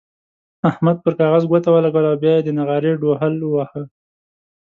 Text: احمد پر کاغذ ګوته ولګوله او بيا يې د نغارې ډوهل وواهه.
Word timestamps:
احمد 0.69 0.97
پر 1.03 1.13
کاغذ 1.19 1.43
ګوته 1.51 1.69
ولګوله 1.71 2.09
او 2.11 2.17
بيا 2.21 2.33
يې 2.37 2.41
د 2.45 2.49
نغارې 2.57 2.91
ډوهل 3.01 3.33
وواهه. 3.43 3.81